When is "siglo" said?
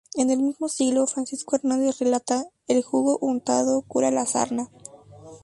0.67-1.05